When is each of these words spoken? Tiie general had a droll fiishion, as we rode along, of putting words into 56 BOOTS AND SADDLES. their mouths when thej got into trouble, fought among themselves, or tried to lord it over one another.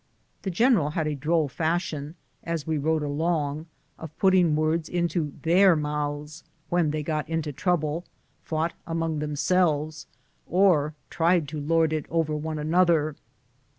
Tiie 0.41 0.51
general 0.51 0.89
had 0.89 1.05
a 1.05 1.13
droll 1.13 1.47
fiishion, 1.47 2.15
as 2.43 2.65
we 2.65 2.79
rode 2.79 3.03
along, 3.03 3.67
of 3.99 4.17
putting 4.17 4.55
words 4.55 4.89
into 4.89 5.25
56 5.25 5.25
BOOTS 5.27 5.27
AND 5.27 5.33
SADDLES. 5.33 5.43
their 5.59 5.75
mouths 5.75 6.43
when 6.69 6.91
thej 6.91 7.05
got 7.05 7.29
into 7.29 7.53
trouble, 7.53 8.05
fought 8.43 8.73
among 8.87 9.19
themselves, 9.19 10.07
or 10.47 10.95
tried 11.11 11.47
to 11.49 11.61
lord 11.61 11.93
it 11.93 12.07
over 12.09 12.35
one 12.35 12.57
another. 12.57 13.15